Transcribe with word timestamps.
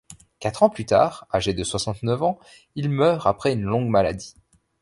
Quatre 0.39 0.63
ans 0.63 0.71
plus 0.71 0.87
tard, 0.87 1.27
âgé 1.31 1.53
de 1.53 1.63
soixante-neuf 1.63 2.23
ans, 2.23 2.39
il 2.73 2.89
meurt 2.89 3.27
après 3.27 3.53
une 3.53 3.61
longue 3.61 3.87
maladie. 3.89 4.33